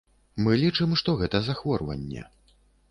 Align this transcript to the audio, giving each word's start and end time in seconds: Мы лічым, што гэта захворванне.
Мы 0.45 0.55
лічым, 0.63 0.97
што 1.03 1.17
гэта 1.21 1.43
захворванне. 1.51 2.21